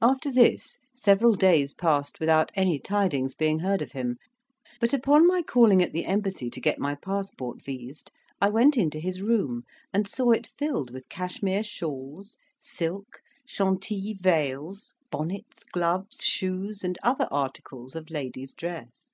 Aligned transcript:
After 0.00 0.32
this, 0.32 0.78
several 0.94 1.34
days 1.34 1.74
passed 1.74 2.20
without 2.20 2.50
any 2.54 2.78
tidings 2.78 3.34
being 3.34 3.58
heard 3.58 3.82
of 3.82 3.92
him; 3.92 4.16
but 4.80 4.94
upon 4.94 5.26
my 5.26 5.42
calling 5.42 5.82
at 5.82 5.92
the 5.92 6.06
embassy 6.06 6.48
to 6.48 6.58
get 6.58 6.78
my 6.78 6.94
passport 6.94 7.60
vised, 7.62 8.10
I 8.40 8.48
went 8.48 8.78
into 8.78 8.98
his 8.98 9.20
room, 9.20 9.64
and 9.92 10.08
saw 10.08 10.30
it 10.30 10.46
filled 10.46 10.90
with 10.90 11.10
Cashmere 11.10 11.64
shawls, 11.64 12.38
silk, 12.58 13.20
Chantilly 13.46 14.14
veils, 14.14 14.94
bonnets, 15.10 15.64
gloves, 15.64 16.24
shoes, 16.24 16.82
and 16.82 16.96
other 17.02 17.28
articles 17.30 17.94
of 17.94 18.08
ladies' 18.08 18.54
dress. 18.54 19.10